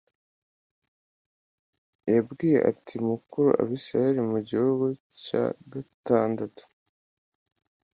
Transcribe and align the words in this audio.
yabwiye 2.13 2.57
ati 2.71 2.95
mukure 3.05 3.51
abisirayeli 3.61 4.21
mu 4.31 4.39
gihugu 4.49 4.85
cya 5.23 5.43
gatandatu 5.71 6.63